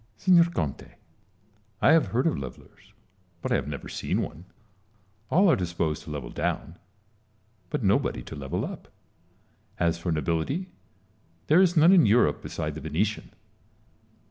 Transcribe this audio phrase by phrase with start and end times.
[0.17, 0.95] Signor Conte,
[1.79, 2.91] I have heard of levellers,
[3.43, 4.45] but I have never seen one:
[5.29, 6.79] all are disposed to level down,
[7.69, 8.87] but nobody to level up.
[9.77, 10.71] As for nobility,
[11.45, 13.29] there is none in Europe beside the Venetian.